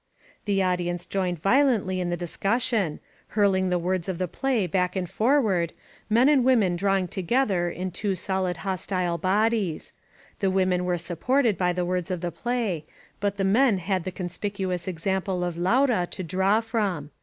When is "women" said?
6.43-6.75, 10.49-10.85